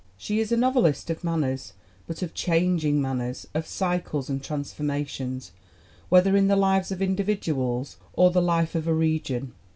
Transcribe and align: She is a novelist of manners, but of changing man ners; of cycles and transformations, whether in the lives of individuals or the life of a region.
She 0.17 0.39
is 0.39 0.51
a 0.51 0.57
novelist 0.57 1.11
of 1.11 1.23
manners, 1.23 1.73
but 2.07 2.23
of 2.23 2.33
changing 2.33 2.99
man 3.03 3.19
ners; 3.19 3.45
of 3.53 3.67
cycles 3.67 4.31
and 4.31 4.41
transformations, 4.41 5.51
whether 6.09 6.35
in 6.35 6.47
the 6.47 6.55
lives 6.55 6.91
of 6.91 7.03
individuals 7.03 7.97
or 8.13 8.31
the 8.31 8.41
life 8.41 8.73
of 8.73 8.87
a 8.87 8.95
region. 8.95 9.53